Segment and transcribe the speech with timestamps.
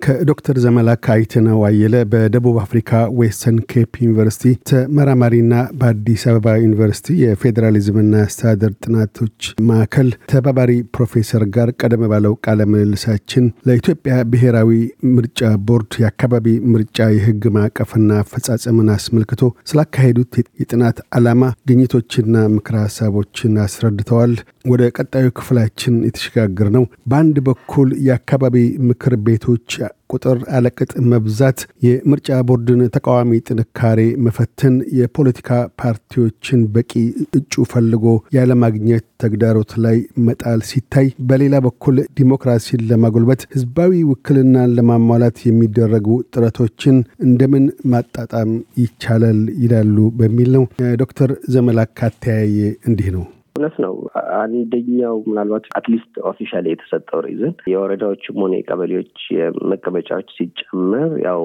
[0.00, 8.72] ከዶክተር ዘመላክ አይትነው አየለ በደቡብ አፍሪካ ዌስተርን ኬፕ ዩኒቨርሲቲ ተመራማሪና በአዲስ አበባ ዩኒቨርሲቲ የፌዴራሊዝምና አስተዳደር
[8.84, 9.38] ጥናቶች
[9.68, 14.70] ማዕከል ተባባሪ ፕሮፌሰር ጋር ቀደም ባለው ቃለ ምልልሳችን ለኢትዮጵያ ብሔራዊ
[15.16, 22.24] ምርጫ ቦርድ የአካባቢ ምርጫ የሕግ ማዕቀፍና አፈጻጸምን አስመልክቶ ስላካሄዱት የጥናት ዓላማ ግኝቶችና
[22.54, 24.32] ምክረ ሀሳቦችን አስረድተዋል።
[24.68, 28.56] ወደ ቀጣዩ ክፍላችን የተሸጋገር ነው። በአንድ በኩል የአካባቢ
[28.88, 29.70] ምክር ቤቶች
[30.12, 35.50] ቁጥር አለቅጥ መብዛት፣ የምርጫ ቦርድን ተቃዋሚ ጥንካሬ መፈተን፣ የፖለቲካ
[35.82, 36.92] ፓርቲዎችን በቂ
[37.38, 38.04] እጩ ፈልጎ
[38.36, 39.96] ያለማግኘት ተግዳሮት ላይ
[40.26, 49.96] መጣል ሲታይ፣ በሌላ በኩል ዲሞክራሲን ለማጎልበት ህዝባዊ ውክልናን ለማሟላት የሚደረጉ ጥረቶችን እንደምን ማጣጣም ይቻላል ይላሉ
[50.20, 50.64] በሚል ነው።
[51.02, 53.26] ዶክተር ዘመላክ አተያየ እንዲህ ነው።
[53.58, 53.94] እውነት ነው።
[54.40, 61.42] አንደኛው ምናልባት at least official የተሰጠው reason የወረዳዎችም ሆነ የቀበሌዎች የመቀመጫዎች ሲጨመር ያው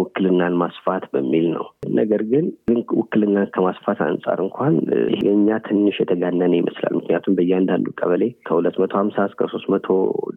[0.00, 1.66] ውክልናን ማስፋት በሚል ነው።
[1.98, 2.46] ነገር ግን
[3.00, 4.74] ውክልናን ከማስፋት አንጻር እንኳን
[5.24, 9.88] የኛ ትንሽ የተጋነነ ይመስላል። ምክንያቱም በእያንዳንዱ ቀበሌ ከሁለት መቶ ሀምሳ እስከ ሶስት መቶ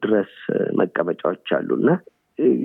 [0.04, 0.32] ድረስ
[0.80, 1.90] መቀመጫዎች አሉና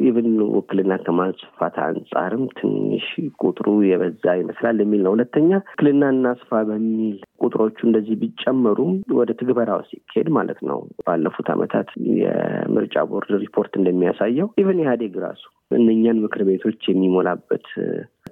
[0.05, 3.07] even ውክልና ከማስፋት አንጻርም ትንሽ
[3.43, 10.29] ቁጥሩ የበዛ ይመስላል የሚል ነው። ሁለተኛ ውክልና እናስፋ በሚል ቁጥሮቹ እንደዚህ ቢጨመሩም ወደ ትግበራው ሲካሄድ
[10.37, 11.89] ማለት ነው ባለፉት ዓመታት
[12.21, 15.45] የምርጫ ቦርድ ሪፖርት እንደሚያሳየው even ኢህአዴግ ራሱ
[15.77, 17.67] እነኛን ምክር ቤቶች የሚሞላበት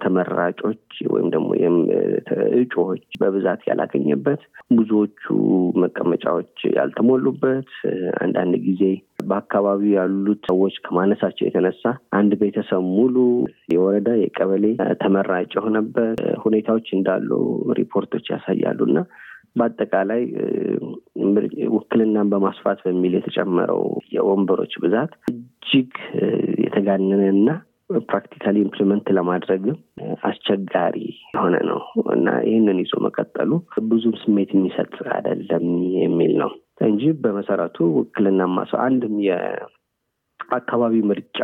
[0.03, 1.49] ተመራጮች ወይም ደግሞ
[2.61, 4.41] እጩዎች በብዛት ያላገኘበት፣
[4.75, 5.23] ብዙዎቹ
[5.83, 7.71] መቀመጫዎች ያልተሞሉበት፣
[8.23, 8.83] አንዳንድ ጊዜ
[9.27, 13.17] በአካባቢው ያሉት ሰዎች ከማነሳቸው የተነሳ አንድ ቤተሰብ ሙሉ
[13.75, 14.65] የወረዳ የቀበሌ
[15.03, 17.31] ተመራጭ የሆነበት ሁኔታዎች እንዳሉ
[17.81, 19.01] ሪፖርቶች ያሳያሉ። እና
[19.57, 20.23] በአጠቃላይ
[21.75, 23.83] ውክልናን በማስፋት በሚል የተጨመረው
[24.15, 25.91] የወንበሮች ብዛት እጅግ
[26.65, 27.49] የተጋነነ እና
[28.09, 29.77] practically implement ለማድረግም
[30.29, 30.97] አስቸጋሪ
[31.35, 31.81] የሆነ ነው
[32.15, 33.51] እና ይህንን ይዞ መቀጠሉ
[33.91, 35.67] ብዙም ስሜት የሚሰጥ አይደለም
[35.99, 36.53] የሚል ነው
[36.87, 41.39] እንጂ በመሰረቱ ውክልና ማሰው አንድም የአካባቢ ምርጫ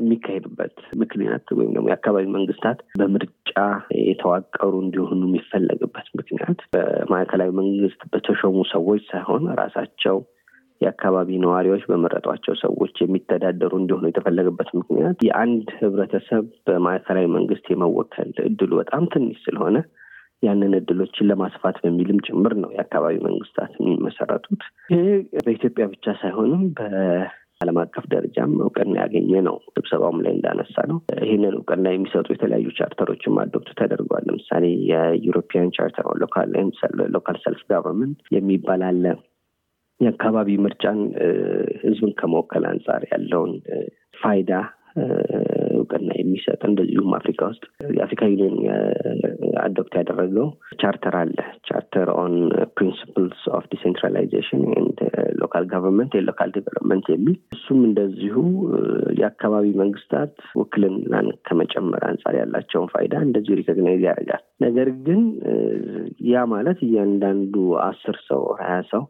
[0.00, 3.54] የሚካሄድበት ምክንያት ወይም ደግሞ የአካባቢ መንግስታት በምርጫ
[4.02, 10.18] የተዋቀሩ እንዲሆኑ የሚፈለግበት ምክንያት በማዕከላዊ መንግስት በተሾሙ ሰዎች ሳይሆን ራሳቸው
[10.82, 19.04] የአካባቢ ነዋሪዎች በመረጧቸው ሰዎች የሚተዳደሩ እንዲሆኑ የተፈለገበት ምክንያት የአንድ ህብረተሰብ በማዕከላዊ መንግስት የመወከል እድሉ በጣም
[19.14, 19.76] ትንሽ ስለሆነ
[20.42, 24.62] ያንን እድሎችን ለማስፋት በሚልም ጭምር ነው የአካባቢ መንግስታት የሚመሰረቱት።
[24.94, 25.04] ይህ
[25.38, 31.86] በኢትዮጵያ ብቻ ሳይሆንም በዓለም አቀፍ ደረጃም እውቅና ያገኘ ነው። ስብሰባውም ላይ እንዳነሳ ነው ይህንን እውቅና
[31.92, 36.08] የሚሰጡ የተለያዩ ቻርተሮችም አዶፕት ተደርጓል። ለምሳሌ የዩሮፒያን ቻርተር
[37.14, 39.04] local self government የሚባል አለ።
[40.00, 41.00] የአካባቢ ምርጫን
[41.82, 43.52] ህዝብን ከመወከል አንጻር ያለውን
[44.22, 44.52] ፋይዳ
[45.74, 47.62] እውቅና የሚሰጥ እንደዚሁም አፍሪካ ውስጥ
[47.96, 48.56] የአፍሪካ union
[49.62, 50.48] adopt ያደረገው
[50.82, 51.36] charter አለ።
[51.68, 52.34] charter on
[52.76, 54.62] principles of decentralization
[55.42, 58.36] local government የ local development የሚል እሱም እንደዚሁ
[59.20, 65.22] የአካባቢ መንግስታት ውክልናን ከመጨመር አንጻር ያላቸውን ፋይዳ እንደዚሁ recognize ያደርጋል። ነገር ግን
[66.32, 67.56] ያ ማለት እያንዳንዱ
[67.88, 69.04] አስር ሰው ሀያ ሰው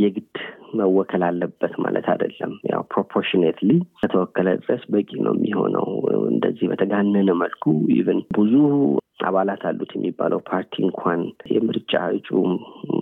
[0.00, 0.34] የግድ
[0.74, 5.88] መወከል አለበት ማለት አይደለም። ያው proportionately ከተወከለ ድረስ በቂ ነው የሚሆነው።
[6.32, 7.64] እንደዚህ በተጋነነ መልኩ
[7.96, 8.54] even ብዙ
[9.24, 11.20] አባላት አሉት የሚባለው ፓርቲ እንኳን
[11.52, 12.28] የምርጫ እጩ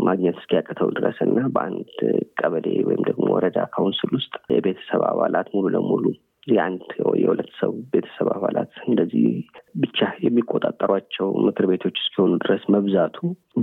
[0.07, 1.93] ማግኘት እስኪያቅተው ድረስ እና በአንድ
[2.41, 6.05] ቀበሌ ወይም ደግሞ ወረዳ council ውስጥ የቤተሰብ አባላት ሙሉ ለሙሉ
[6.47, 6.85] የአንድ
[7.21, 9.27] የሁለት ሰው ቤተሰብ አባላት እንደዚህ
[9.75, 13.17] ብቻ የሚቆጣጠሯቸው ምክር ቤቶች እስኪሆኑ ድረስ መብዛቱ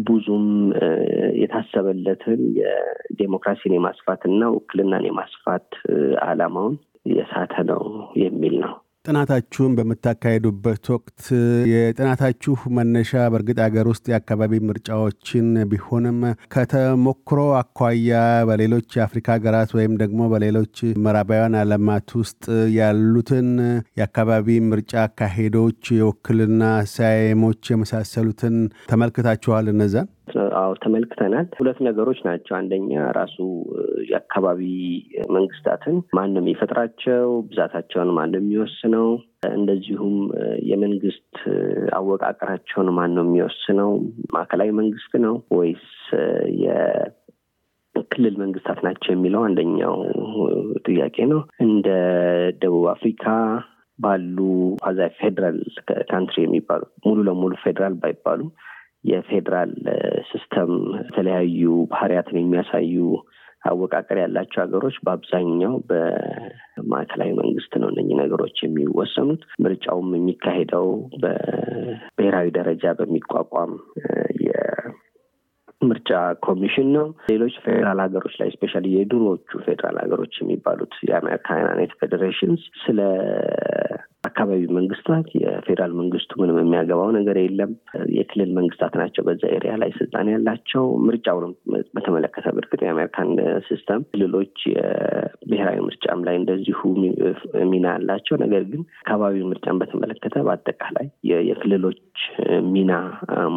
[0.07, 0.47] ብዙም
[1.41, 5.69] የታሰበለትን የዴሞክራሲን የማስፋት እና ውክልናን የማስፋት
[6.27, 6.75] ዓላማውን
[7.11, 7.83] የሳተ ነው
[8.21, 8.73] የሚል ነው።
[9.07, 11.21] ጥናታችሁን በምታካሄዱበት ወቅት
[11.71, 16.17] የጥናታችሁ መነሻ በእርግጥ ሀገር ውስጥ የአካባቢ ምርጫዎችን ቢሆንም
[16.55, 18.17] ከተሞክሮ አኳያ
[18.49, 22.43] በሌሎች የአፍሪካ ሀገራት ወይም ደግሞ በሌሎች ምዕራባውያን ዓለማት ውስጥ
[22.77, 23.49] ያሉትን
[23.99, 26.61] የአካባቢ ምርጫ አካሄዶች፣ የውክልና
[26.95, 28.57] ሳይሞች የመሳሰሉትን
[28.91, 29.67] ተመልክታችኋል?
[29.73, 30.09] እነዛን
[30.57, 33.37] አዎ ተመልክተናል። ሁለት ነገሮች ናቸው። አንደኛ ራሱ
[34.09, 34.61] የአካባቢ
[35.35, 39.07] መንግስታትን ማን ነው የሚፈጥራቸው፣ ብዛታቸውን ማን ነው የሚወስነው፣
[39.51, 40.15] እንደዚሁም
[40.69, 41.33] የመንግስት
[41.97, 43.91] አወቃቀራቸውን ማን ነው የሚወስነው፣
[44.35, 45.85] ማዕከላዊ መንግስት ነው ወይስ
[47.95, 49.95] የክልል መንግስታት ናቸው የሚለው አንደኛው
[50.87, 51.87] ጥያቄ ነው። እንደ
[52.61, 53.25] ደቡብ አፍሪካ
[53.99, 54.37] ባሉ
[54.81, 55.57] quasi federal
[56.09, 58.41] country የሚባሉ ሙሉ ለሙሉ ፌዴራል ባይባሉ
[59.07, 59.71] የፌዴራል
[60.29, 60.71] system
[61.01, 62.95] የተለያዩ ባህሪያትን የሚያሳዩ
[63.69, 70.87] አወቃቀር ያላቸው ሀገሮች በአብዛኛው በማዕከላዊ መንግስት ነው እነኚህ ነገሮች የሚወሰኑት። ምርጫውም የሚካሄደው
[71.23, 73.73] በብሔራዊ ደረጃ በሚቋቋም
[75.81, 76.11] ምርጫ
[76.45, 82.99] ኮሚሽን ነው። ሌሎች ፌዴራል ሀገሮች ላይ specially የድሮዎቹ ፌዴራል ሀገሮች የሚባሉት የአሜሪካን አይነት federations ስለ
[84.37, 87.71] አካባቢ መንግስታት የፌዴራል መንግስቱ ምንም የሚያገባው ነገር የለም።
[88.15, 91.53] የክልል መንግስታት ናቸው በዛ area ላይ ስልጣን ያላቸው። ምርጫውንም
[91.95, 93.29] በተመለከተ በእርግጥ የአሜሪካን
[93.67, 96.81] system ክልሎች የብሔራዊ ምርጫም ላይ እንደዚሁ
[97.71, 101.07] ሚና አላቸው። ነገር ግን አካባቢ ምርጫን በተመለከተ በአጠቃላይ
[101.49, 101.99] የክልሎች
[102.69, 102.91] ሚና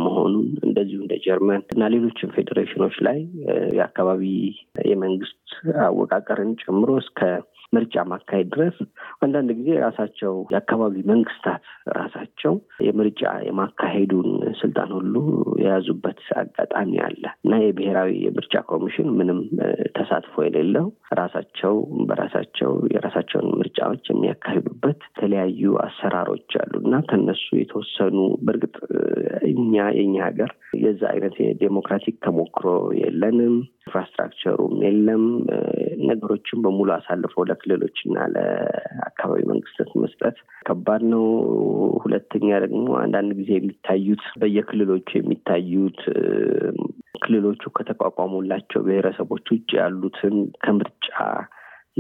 [0.01, 3.21] መሆኑን እንደዚሁ እንደ ጀርመን እና ሌሎችም ፌዴሬሽኖች ላይ
[3.79, 4.25] የአካባቢ
[4.91, 5.37] የመንግስት
[5.85, 7.21] አወቃቀርን ጨምሮ እስከ
[7.73, 8.77] ምርጫ ማካሄድ ድረስ
[9.21, 11.63] አንዳንድ ጊዜ ራሳቸው የአካባቢ መንግስታት
[12.91, 14.29] የምርጫ የማካሄዱን
[14.61, 15.15] ስልጣን ሁሉ
[15.63, 19.41] የያዙበት አጋጣሚ አለ እና የብሔራዊ የምርጫ ኮሚሽን ምንም
[19.99, 20.87] ተሳትፎ የሌለው
[21.21, 21.75] ራሳቸው
[22.09, 28.77] በራሳቸው የራሳቸውን ምርጫዎች የሚያካሂዱበት የተለያዩ አሰራሮች አሉ እና ከነሱ የተወሰኑ በእርግጥ
[29.53, 32.67] እኛ የኛ ሀገር የዛ አይነት የዴሞክራቲክ ተሞክሮ
[33.01, 35.23] የለንም። infrastructure ኡም የለም።
[36.11, 41.25] ነገሮችን በሙሉ አሳልፈው ለክልሎች እና ለአካባቢ መንግስታት መስጠት ከባድ ነው።
[42.05, 46.01] ሁለተኛ ደግሞ አንዳንድ ጊዜ የሚታዩት በየክልሎቹ የሚታዩት
[47.23, 51.09] ክልሎቹ ከተቋቋሙላቸው ብሔረሰቦች ውጭ ያሉትን ከምርጫ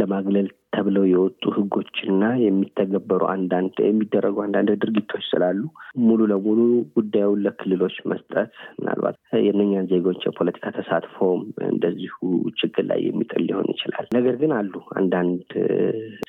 [0.01, 5.61] ለማግለል ተብለው የወጡ ህጎችና የሚተገበሩ አንዳንድ የሚደረጉ አንዳንድ ድርጊቶች ስላሉ
[6.03, 6.59] ሙሉ ለሙሉ
[6.97, 11.41] ጉዳዩን ለክልሎች መስጠት ምናልባት የእነኛን ዜጎች የፖለቲካ ተሳትፎም
[11.71, 12.15] እንደዚሁ
[12.61, 15.45] ችግር ላይ የሚጥል ሊሆን ይችላል። ነገር ግን አሉ አንዳንድ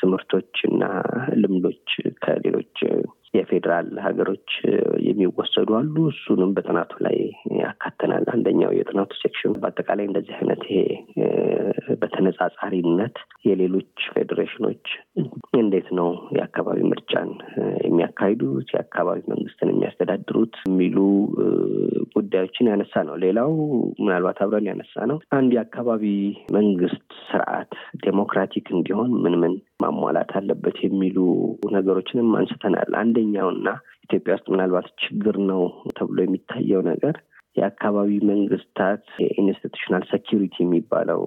[0.02, 0.84] ትምህርቶች እና
[1.42, 1.51] ልምዶች ከሌሎች
[3.74, 4.50] የፌዴራል ሀገሮች
[5.08, 7.18] የሚወሰዱ አሉ። እሱንም በጥናቱ ላይ
[7.60, 10.82] ያካተናል። አንደኛው የጥናቱ section በአጠቃላይ እንደዚህ አይነት ይሄ
[12.12, 13.16] በተነጻጻሪነት
[13.46, 14.86] የሌሎች ፌዴሬሽኖች
[15.60, 17.30] እንዴት ነው የአካባቢ ምርጫን
[17.86, 20.98] የሚያካሂዱት፣ የአካባቢ መንግስትን የሚያስተዳድሩት የሚሉ
[22.16, 23.52] ጉዳዮችን ያነሳ ነው። ሌላው
[24.02, 26.06] ምናልባት አብረን ያነሳ ነው አንድ የአካባቢ
[26.58, 27.74] መንግስት ስርዓት
[28.06, 29.56] ዴሞክራቲክ እንዲሆን ምን ምን
[29.86, 31.18] ማሟላት አለበት የሚሉ
[31.76, 33.68] ነገሮችንም አንስተናል። አንደኛውና
[34.06, 35.62] ኢትዮጵያ ውስጥ ምናልባት ችግር ነው
[35.98, 37.16] ተብሎ የሚታየው ነገር
[37.56, 41.22] የአካባቢ መንግስታት የ institutional security የሚባለው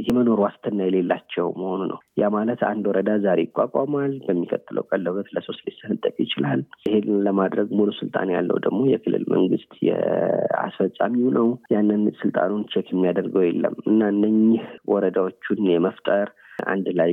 [0.00, 5.62] የመኖር ዋስትና የሌላቸው መሆኑ ነው። ያ ማለት አንድ ወረዳ ዛሬ ይቋቋማል፣ በሚቀጥለው ቀን ለሁለት ለሶስት
[5.68, 12.88] ሊሰነጠቅ ይችላል። ይሄን ለማድረግ ሙሉ ስልጣን ያለው ደግሞ የክልል መንግስት የአስፈጻሚው ነው። ያንን ስልጣኑን check
[12.92, 16.28] የሚያደርገው የለም እና እነኚህ ወረዳዎቹን የመፍጠር
[16.68, 17.12] አንድ ላይ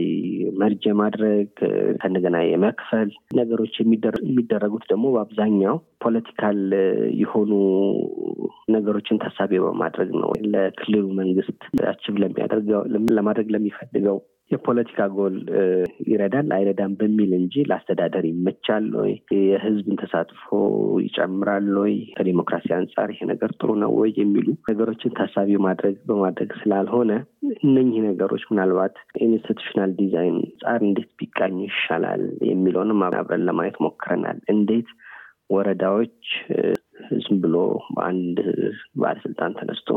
[0.61, 1.49] merge የማድረግ
[1.99, 3.09] ከእንደገና የመክፈል
[3.39, 5.75] ነገሮች የሚደረጉት ደግሞ በአብዛኛው
[6.05, 6.59] political
[7.21, 7.51] የሆኑ
[8.75, 12.81] ነገሮችን ታሳቢ በማድረግ ነው። ለክልሉ መንግስት achieve ለሚያደርገው
[13.17, 14.17] ለማድረግ ለሚፈልገው
[14.51, 15.35] የፖለቲካ ጎል
[16.07, 19.13] ይረዳል አይረዳም በሚል እንጂ ለአስተዳደር ይመቻል ወይ፣
[19.43, 20.47] የህዝብን ተሳትፎ
[21.05, 24.11] ይጨምራል ወይ፣ ከዲሞክራሲ አንጻር ይሄ ነገር ጥሩ ነው ወይ?
[24.19, 27.11] የሚሉ ነገሮችን ታሳቢ ማድረግ በማድረግ ስላልሆነ
[27.65, 28.95] እነኚህ ነገሮች ምናልባት
[29.25, 34.89] institutional design አንጻር እንዴት ቢቃኝ ይሻላል የሚለውንም አብረን ለማየት ሞክረናል። እንዴት
[35.49, 36.19] ወረዳዎች
[37.19, 37.55] ዝም ብሎ
[37.95, 38.37] በአንድ
[38.95, 39.89] ባለስልጣን ተነስቶ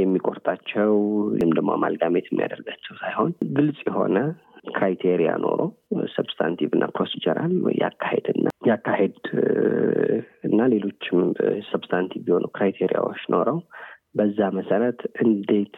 [0.00, 0.90] የሚቆርጣቸው
[1.28, 4.16] ወይም ደግሞ amalgamate የሚያደርጋቸው ሳይሆን ግልጽ የሆነ
[4.72, 5.60] criteria ኖሮ
[6.14, 9.16] substantive እና procedural ያካሄድና ያካሄድ
[10.48, 11.20] እና ሌሎችም
[11.70, 13.58] substantive የሆኑ criteria ዎች ኖረው
[14.14, 15.76] በዛ መሰረት እንዴት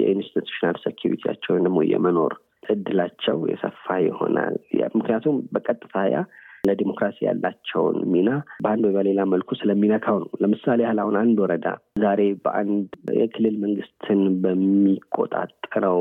[0.00, 2.34] የ institutional security ያቸው ወይም ደግሞ የመኖር
[2.74, 4.54] እድላቸው የሰፋ ይሆናል።
[4.96, 6.18] ምክንያቱም በቀጥታ ያ
[6.64, 8.30] ለዲሞክራሲ ያላቸውን ሚና
[8.64, 11.66] በአንድ ወይ በሌላ መልኩ ስለሚነካው ነው። ለምሳሌ ያህል አሁን አንድ ወረዳ
[12.02, 12.88] ዛሬ በአንድ
[13.20, 16.00] የክልል መንግስትን በሚቆጣጠረው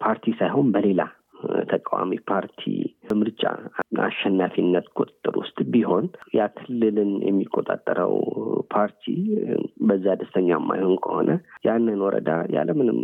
[0.00, 1.02] ፓርቲ ሳይሆን በሌላ
[1.70, 2.62] ተቃዋሚ ፓርቲ
[3.04, 3.42] በምርጫ
[4.04, 8.12] አሸናፊነት ቁጥጥር ውስጥ ቢሆን ያ ክልልን የሚቆጣጠረው
[8.74, 9.04] ፓርቲ
[9.88, 11.30] በዛ ደስተኛ የማይሆን ከሆነ
[11.66, 12.98] ያንን ወረዳ ያለምንም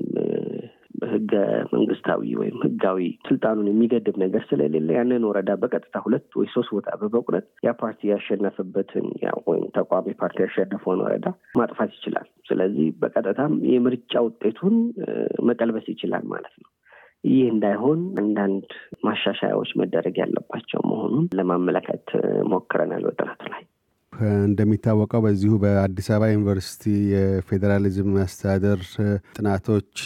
[1.11, 1.33] ህገ
[1.73, 2.99] መንግስታዊ ወይም ህጋዊ
[3.29, 9.07] ስልጣኑን የሚገድብ ነገር ስለሌለ ያንን ወረዳ በቀጥታ ሁለት ወይ ሶስት ቦታ በመቁረጥ ያ ፓርቲ ያሸነፈበትን
[9.49, 11.27] ወይም ተቋሚ ፓርቲ ያሸነፈውን ወረዳ
[11.61, 14.77] ማጥፋት ይችላል። ስለዚህ በቀጥታም የምርጫ ውጤቱን
[15.49, 16.71] መቀልበስ ይችላል ማለት ነው።
[17.25, 18.67] ይህ እንዳይሆን አንዳንድ
[19.07, 22.09] ማሻሻያዎች መደረግ ያለባቸው መሆኑን ለማመለከት
[22.53, 23.56] ሞክረናል በጥናቱ ላይ።
[24.43, 26.83] እንደሚታወቀው በዚሁ በአዲስ አበባ ዩኒቨርሲቲ
[27.13, 28.81] የፌዴራሊዝም አስተዳደር
[29.37, 29.99] ጥናቶች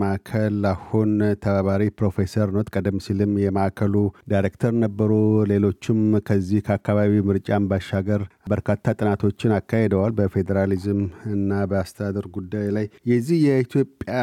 [0.00, 1.10] ማዕከል አሁን
[1.44, 3.94] ተባባሪ ፕሮፌሰር ኖት። ቀደም ሲልም የማዕከሉ
[4.32, 5.12] ዳይሬክተር ነበሩ።
[5.52, 11.00] ሌሎችም ከዚህ ከአካባቢ ምርጫን ባሻገር በርካታ ጥናቶችን አካሂደዋል በፌዴራሊዝም
[11.32, 14.14] እና በአስተዳደር ጉዳይ ላይ። የዚህ የኢትዮጵያ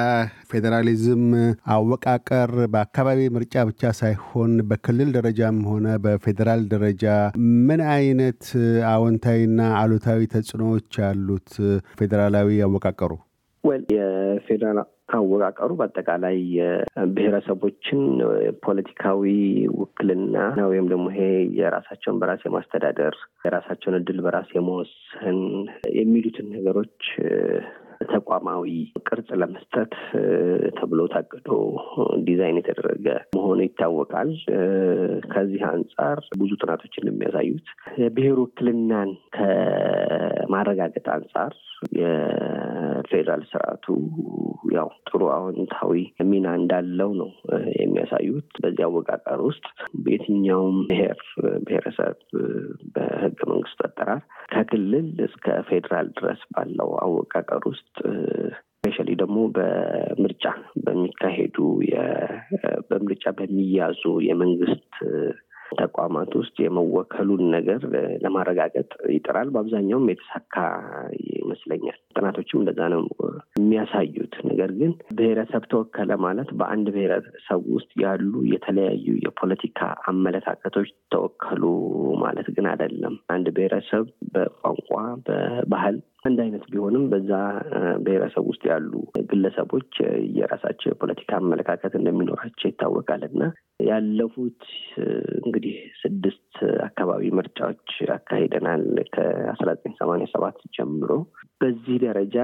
[0.51, 1.23] ፌዴራሊዝም
[1.75, 7.03] አወቃቀር በአካባቢ ምርጫ ብቻ ሳይሆን በክልል ደረጃም ሆነ በፌዴራል ደረጃ
[7.67, 8.43] ምን አይነት
[8.91, 11.51] አዎንታዊና አሉታዊ ተጽዕኖዎች ያሉት
[11.99, 13.11] ፌዴራላዊ አወቃቀሩ?
[13.65, 14.79] ወል የፌዴራል
[15.15, 18.01] አወቃቀሩ በአጠቃላይ የብሔረሰቦችን
[18.65, 19.23] ፖለቲካዊ
[19.79, 20.35] ውክልና
[20.69, 21.21] ወይም ደግሞ ይሄ
[21.59, 25.39] የራሳቸውን በራስ የማስተዳደር የራሳቸውን እድል በራስ የመወሰን
[25.97, 27.03] የሚሉትን ነገሮች
[28.09, 28.65] ተቋማዊ
[29.07, 29.93] ቅርጽ ለመስጠት
[30.77, 31.49] ተብሎ ታቅዶ
[32.25, 33.05] ዲዛይን የተደረገ
[33.37, 34.31] መሆኑ ይታወቃል።
[35.33, 37.69] ከዚህ አንጻር ብዙ ጥናቶች እንደሚያሳዩት
[38.01, 41.53] የብሔር ውክልናን ከማረጋገጥ አንጻር
[43.05, 43.85] የፌዴራል ስርዓቱ
[44.75, 45.91] ያው ጥሩ አዎንታዊ
[46.29, 47.29] ሚና እንዳለው ነው
[47.79, 49.65] የሚያሳዩት። በዚህ አወቃቀር ውስጥ
[50.03, 51.19] በየትኛውም ብሔር
[51.65, 52.17] ብሔረሰብ
[52.95, 54.21] በህገ መንግስቱ አጠራር
[54.53, 57.95] ከክልል እስከ ፌዴራል ድረስ ባለው አወቃቀር ውስጥ
[58.79, 60.43] ስፔሻሊ ደግሞ በምርጫ
[60.83, 61.55] በሚካሄዱ
[62.89, 64.91] በምርጫ በሚያዙ የመንግስት
[65.77, 67.81] ተቋማት ውስጥ የመወከሉን ነገር
[68.23, 70.55] ለማረጋገጥ ይጥራል። በአብዛኛውም የተሳካ
[71.35, 73.03] ይመስለኛል። ጥናቶችም እንደዛ ነው
[73.59, 79.79] የሚያሳዩት። ነገር ግን ብሔረሰብ ተወከለ ማለት በአንድ ብሔረሰብ ውስጥ ያሉ የተለያዩ የፖለቲካ
[80.11, 81.63] አመለካከቶች ተወከሉ
[82.25, 84.05] ማለት ግን አይደለም። አንድ ብሔረሰብ
[84.35, 84.91] በቋንቋ፣
[85.27, 87.31] በባህል አንድ አይነት ቢሆንም በዛ
[88.05, 88.91] ብሔረሰብ ውስጥ ያሉ
[89.29, 89.91] ግለሰቦች
[90.37, 93.41] የራሳቸው የፖለቲካ አመለካከት እንደሚኖራቸው ይታወቃል እና
[93.87, 94.61] ያለፉት
[95.41, 96.53] እንግዲህ ስድስት
[96.87, 98.83] አካባቢ ምርጫዎች አካሂደናል
[99.15, 101.11] ከአስራ ዘጠኝ ሰማንያ ሰባት ጀምሮ
[101.61, 102.37] በዚህ ደረጃ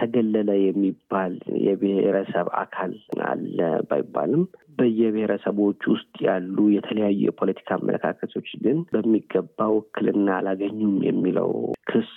[0.00, 1.34] ተገለለ የሚባል
[1.64, 2.92] የብሔረሰብ አካል
[3.28, 3.58] አለ
[3.88, 4.42] ባይባልም
[4.78, 11.50] በየብሔረሰቦች ውስጥ ያሉ የተለያዩ የፖለቲካ አመለካከቶች ግን በሚገባ ውክልና አላገኙም የሚለው
[11.90, 12.10] ክስ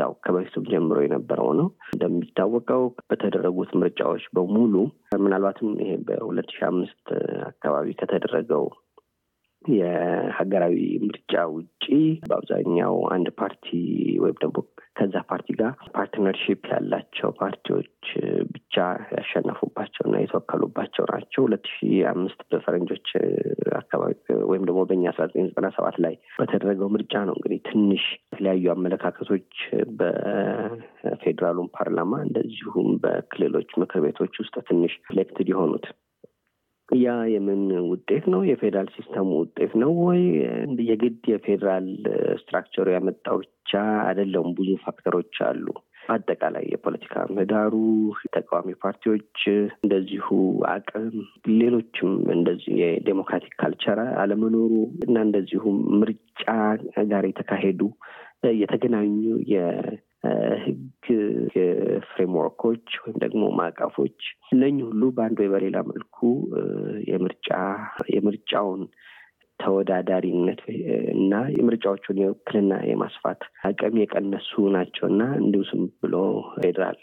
[0.00, 4.74] ያው ከበፊቱም ጀምሮ የነበረው ነው። እንደሚታወቀው በተደረጉት ምርጫዎች በሙሉ
[5.20, 7.04] ምናልባትም ይሄ በሁለት ሺህ አምስት
[7.50, 8.64] አካባቢ ከተደረገው
[9.64, 11.84] የሀገራዊ ምርጫ ውጪ
[12.22, 13.66] በአብዛኛው አንድ ፓርቲ
[14.22, 14.58] ወይም ደግሞ
[14.98, 18.06] ከዛ ፓርቲ ጋር partnership ያላቸው ፓርቲዎች
[18.50, 18.76] ብቻ
[19.14, 21.78] ያሸነፉባቸው እና የተወከሉባቸው ናቸው። ሁለት ሺ
[22.10, 23.06] አምስት በፈረንጆች
[23.80, 24.14] አካባቢ
[24.50, 29.52] ወይም ደግሞ በእኛ አስራ ዘጠኝ ዘጠና ሰባት ላይ በተደረገው ምርጫ ነው እንግዲህ ትንሽ የተለያዩ አመለካከቶች
[30.00, 35.86] በፌዴራሉም ፓርላማ እንደዚሁም በክልሎች ምክር ቤቶች ውስጥ ትንሽ reflected የሆኑት
[36.98, 38.40] ያ የምን ውጤት ነው?
[38.46, 40.22] የፌዴራል system ኡ ውጤት ነው ወይ?
[40.88, 41.86] የግድ የፌዴራል
[42.40, 43.72] structure ኡ ያመጣው ብቻ
[44.06, 45.66] አይደለም። ብዙ factor ኦች አሉ።
[46.08, 47.74] አጠቃላይ የፖለቲካ ምህዳሩ፣
[48.34, 49.40] ተቃዋሚ ፓርቲዎች
[49.78, 50.28] እንደዚሁ
[50.70, 51.10] አቅም፣
[51.60, 54.72] ሌሎችም እንደዚህ የዴሞክራቲክ ካልቸር አለመኖሩ
[55.06, 56.44] እና እንደዚሁም ምርጫ
[57.12, 57.82] ጋር የተካሄዱ
[58.60, 59.14] የተገናኙ
[60.24, 61.06] የህግ
[62.10, 64.18] ፍሬምወርኮች ወይም ደግሞ ማዕቀፎች
[64.52, 66.18] እነኚህ ሁሉ በአንድ ወይ በሌላ መልኩ
[67.10, 67.48] የምርጫ
[68.14, 68.82] የምርጫውን
[69.60, 70.60] ተወዳዳሪነት
[71.14, 76.14] እና የምርጫዎቹን የውክልና የማስፋት አቅም የቀነሱ ናቸው እና እንዲሁ ዝም ብሎ
[76.56, 76.98] ፌዴራል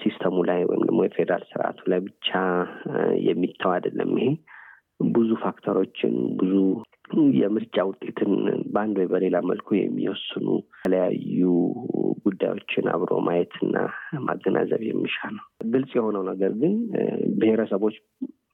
[0.00, 2.28] system ኡ ላይ ወይም ደግሞ የፌዴራል ስርዓቱ ላይ ብቻ
[3.26, 4.28] የሚተው አይደለም። ይሄ
[5.14, 6.54] ብዙ factor ኦችን ብዙ
[7.38, 8.32] የምርጫ ውጤትን
[8.72, 11.40] በአንድ ወይ በሌላ መልኩ የሚወስኑ የተለያዩ
[12.24, 13.76] ጉዳዮችን አብሮ ማየትና
[14.26, 16.74] ማገናዘብ የሚሻ ነው። ግልጽ የሆነው ነገር ግን
[17.38, 17.96] ብሔረሰቦች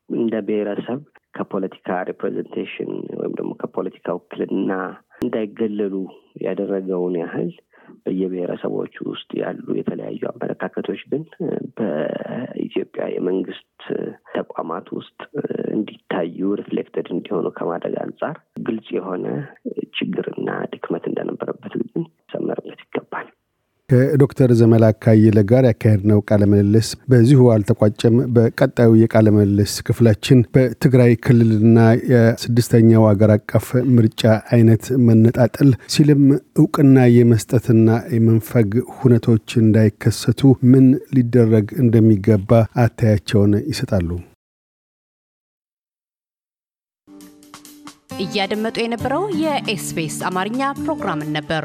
[0.09, 1.01] እንደ ብሔረሰብ
[1.35, 4.73] ከፖለቲካ representation ወይም ደግሞ ከፖለቲካ ውክልና
[5.21, 5.95] እንዳይገለሉ
[6.47, 7.51] ያደረገውን ያህል
[8.07, 11.23] በየብሔረሰቦች ውስጥ ያሉ የተለያዩ አመለካከቶች ግን
[11.79, 13.83] በኢትዮጵያ የመንግስት
[14.37, 15.19] ተቋማት ውስጥ
[15.77, 18.37] እንዲታዩ reflected እንዲሆኑ ከማድረግ አንጻር
[18.67, 19.27] ግልጽ የሆነ
[19.99, 22.05] ችግርና ድክመት እንደነበረበት ግን
[23.91, 31.79] ከዶክተር ዘመላክ አየለ ጋር ያካሄድነው ቃለ ምልልስ በዚሁ አልተቋጨም። በቀጣዩ የቃለ ምልልስ ክፍላችን በትግራይ ክልልና
[32.11, 36.25] የስድስተኛው አገር አቀፍ ምርጫ አይነት መነጣጠል ሲልም
[36.57, 42.51] እውቅና የመስጠትና የመንፈግ ሁነቶች እንዳይከሰቱ ምን ሊደረግ እንደሚገባ
[42.85, 44.11] አተያያቸውን ይሰጣሉ።
[48.25, 51.65] እያደመጡ የነበረው የኤስቢኤስ አማርኛ ፕሮግራምን ነበር።